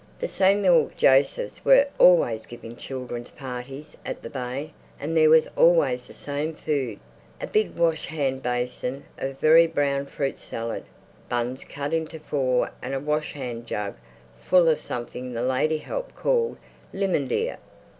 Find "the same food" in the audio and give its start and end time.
6.07-6.99